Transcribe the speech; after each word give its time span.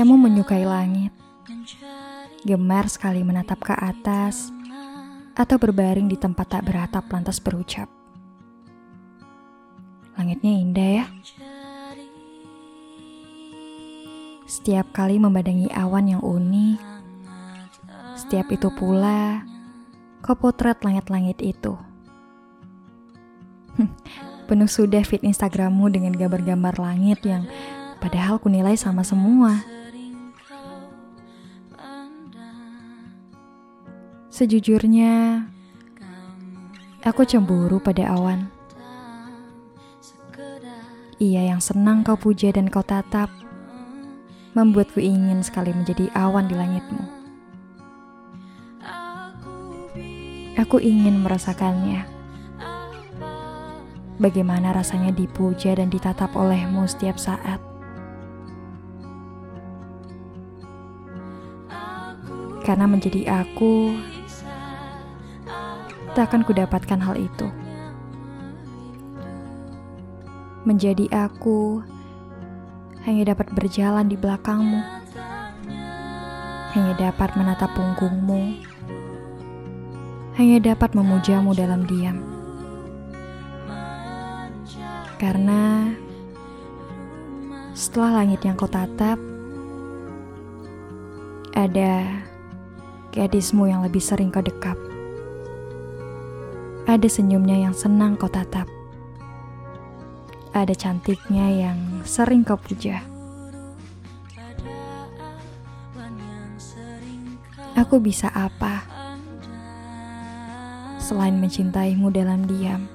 kamu 0.00 0.16
menyukai 0.16 0.64
langit, 0.64 1.12
gemar 2.44 2.88
sekali 2.88 3.20
menatap 3.20 3.60
ke 3.60 3.74
atas, 3.76 4.48
atau 5.36 5.56
berbaring 5.56 6.08
di 6.08 6.16
tempat 6.20 6.52
tak 6.52 6.68
beratap 6.68 7.04
lantas 7.08 7.40
berucap. 7.40 7.88
Langitnya 10.18 10.52
indah 10.52 10.90
ya. 11.00 11.06
Setiap 14.44 14.90
kali 14.90 15.16
membadangi 15.16 15.70
awan 15.70 16.10
yang 16.10 16.22
unik, 16.26 16.78
setiap 18.18 18.50
itu 18.50 18.68
pula 18.74 19.46
kau 20.20 20.36
potret 20.36 20.82
langit-langit 20.84 21.40
itu. 21.40 21.78
Penuh 24.50 24.68
sudah 24.68 25.00
feed 25.06 25.22
Instagrammu 25.22 25.88
dengan 25.88 26.12
gambar-gambar 26.12 26.76
langit 26.82 27.22
yang 27.24 27.46
padahal 28.02 28.42
kunilai 28.42 28.74
sama 28.74 29.06
semua. 29.06 29.62
Sejujurnya, 34.40 35.44
aku 37.04 37.28
cemburu 37.28 37.76
pada 37.76 38.08
awan. 38.16 38.48
Ia 41.20 41.52
yang 41.52 41.60
senang 41.60 42.00
kau 42.00 42.16
puja 42.16 42.48
dan 42.48 42.72
kau 42.72 42.80
tatap, 42.80 43.28
membuatku 44.56 44.96
ingin 44.96 45.44
sekali 45.44 45.76
menjadi 45.76 46.08
awan 46.16 46.48
di 46.48 46.56
langitmu. 46.56 47.04
Aku 50.56 50.80
ingin 50.80 51.20
merasakannya. 51.20 52.08
Bagaimana 54.16 54.72
rasanya 54.72 55.12
dipuja 55.12 55.76
dan 55.76 55.92
ditatap 55.92 56.32
olehmu 56.32 56.88
setiap 56.88 57.20
saat. 57.20 57.60
Karena 62.64 62.88
menjadi 62.88 63.44
aku, 63.44 63.92
akan 66.20 66.44
kudapatkan 66.44 67.00
hal 67.00 67.16
itu. 67.16 67.48
Menjadi 70.68 71.08
aku 71.08 71.80
hanya 73.08 73.32
dapat 73.32 73.48
berjalan 73.56 74.12
di 74.12 74.16
belakangmu, 74.20 74.80
hanya 76.76 76.92
dapat 77.00 77.32
menatap 77.32 77.72
punggungmu, 77.72 78.60
hanya 80.36 80.58
dapat 80.60 80.92
memujamu 80.92 81.56
dalam 81.56 81.88
diam. 81.88 82.20
Karena 85.16 85.88
setelah 87.72 88.24
langit 88.24 88.44
yang 88.44 88.56
kau 88.56 88.68
tatap, 88.68 89.16
ada 91.56 92.24
gadismu 93.12 93.68
yang 93.68 93.84
lebih 93.84 94.00
sering 94.00 94.28
kau 94.28 94.44
dekap. 94.44 94.89
Ada 96.90 97.06
senyumnya 97.06 97.54
yang 97.54 97.70
senang 97.70 98.18
kau 98.18 98.26
tatap. 98.26 98.66
Ada 100.50 100.74
cantiknya 100.74 101.46
yang 101.46 101.78
sering 102.02 102.42
kau 102.42 102.58
puja. 102.58 103.06
Aku 107.78 108.02
bisa 108.02 108.26
apa 108.34 108.82
selain 110.98 111.38
mencintaimu 111.38 112.10
dalam 112.10 112.42
diam? 112.50 112.90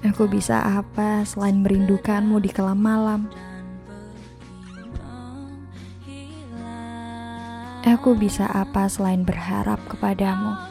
Aku 0.00 0.24
bisa 0.24 0.64
apa 0.64 1.28
selain 1.28 1.60
merindukanmu 1.60 2.40
di 2.40 2.48
kelam 2.48 2.80
malam? 2.80 3.28
Aku 7.84 8.16
bisa 8.16 8.48
apa 8.48 8.88
selain 8.88 9.20
berharap 9.28 9.84
kepadamu? 9.84 10.70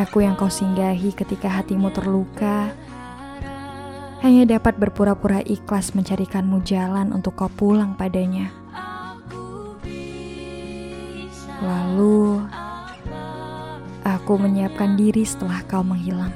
Aku 0.00 0.24
yang 0.24 0.32
kau 0.32 0.48
singgahi 0.48 1.12
ketika 1.12 1.60
hatimu 1.60 1.92
terluka, 1.92 2.72
hanya 4.24 4.56
dapat 4.56 4.80
berpura-pura 4.80 5.44
ikhlas 5.44 5.92
mencarikanmu 5.92 6.64
jalan 6.64 7.12
untuk 7.12 7.36
kau 7.36 7.52
pulang 7.52 7.92
padanya. 8.00 8.48
Lalu, 11.60 12.40
aku 14.00 14.32
menyiapkan 14.40 14.96
diri 14.96 15.20
setelah 15.20 15.60
kau 15.68 15.84
menghilang. 15.84 16.32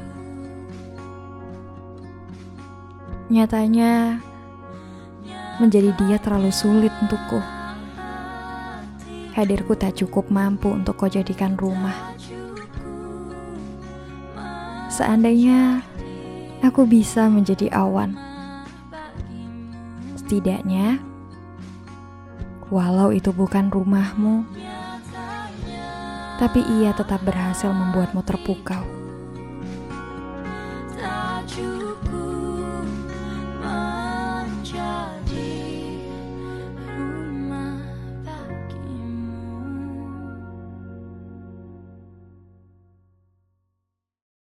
Nyatanya, 3.33 4.21
menjadi 5.57 5.97
dia 6.05 6.21
terlalu 6.21 6.53
sulit 6.53 6.93
untukku. 7.01 7.41
Hadirku 9.33 9.73
tak 9.73 9.97
cukup 9.97 10.29
mampu 10.29 10.69
untuk 10.69 11.01
kau 11.01 11.09
jadikan 11.09 11.57
rumah. 11.57 12.13
Seandainya 14.95 15.83
aku 16.63 16.87
bisa 16.87 17.27
menjadi 17.27 17.67
awan, 17.75 18.15
setidaknya, 20.15 21.03
walau 22.71 23.11
itu 23.11 23.35
bukan 23.35 23.75
rumahmu, 23.75 24.47
tapi 26.39 26.63
ia 26.79 26.95
tetap 26.95 27.27
berhasil 27.27 27.75
membuatmu 27.75 28.23
terpukau. 28.23 29.04